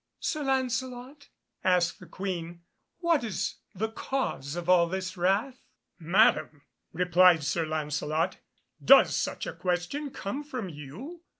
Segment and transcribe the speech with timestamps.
[0.19, 1.29] "Sir Lancelot,"
[1.63, 2.61] asked the Queen,
[3.01, 5.63] "what is the cause of all this wrath?"
[5.99, 8.37] "Madam," replied Sir Lancelot,
[8.83, 11.21] "does such a question come from you?